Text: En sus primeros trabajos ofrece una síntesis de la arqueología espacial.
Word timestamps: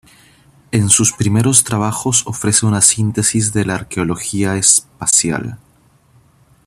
En 0.71 0.89
sus 0.89 1.11
primeros 1.13 1.63
trabajos 1.63 2.25
ofrece 2.25 2.65
una 2.65 2.81
síntesis 2.81 3.53
de 3.53 3.65
la 3.65 3.75
arqueología 3.75 4.55
espacial. 4.55 5.59